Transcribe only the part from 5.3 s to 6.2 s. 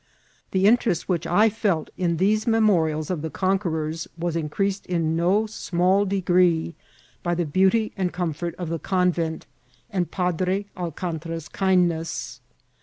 small